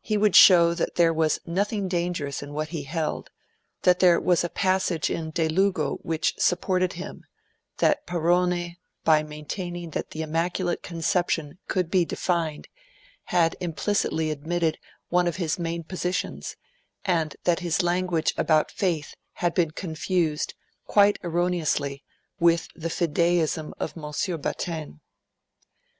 He 0.00 0.16
would 0.16 0.34
show 0.34 0.74
that 0.74 0.96
there 0.96 1.14
was 1.14 1.38
nothing 1.46 1.86
dangerous 1.86 2.42
in 2.42 2.52
what 2.52 2.70
he 2.70 2.82
held, 2.82 3.30
that 3.82 4.00
there 4.00 4.18
was 4.18 4.42
a 4.42 4.48
passage 4.48 5.08
in 5.08 5.30
De 5.30 5.48
Lugo 5.48 5.98
which 6.02 6.34
supported 6.40 6.94
him 6.94 7.22
that 7.78 8.04
Perrone, 8.04 8.78
by 9.04 9.22
maintaining 9.22 9.90
that 9.90 10.10
the 10.10 10.22
Immaculate 10.22 10.82
Conception 10.82 11.60
could 11.68 11.88
be 11.88 12.04
defined, 12.04 12.66
had 13.26 13.54
implicitly 13.60 14.32
admitted 14.32 14.76
one 15.08 15.28
of 15.28 15.36
his 15.36 15.56
main 15.56 15.84
positions, 15.84 16.56
and 17.04 17.36
that 17.44 17.60
his 17.60 17.80
language 17.80 18.34
about 18.36 18.72
Faith 18.72 19.14
had 19.34 19.54
been 19.54 19.70
confused, 19.70 20.52
quite 20.88 21.16
erroneously, 21.22 22.02
with 22.40 22.66
the 22.74 22.90
fideism 22.90 23.70
of 23.78 23.96
M. 23.96 24.02
Bautain. 24.40 24.98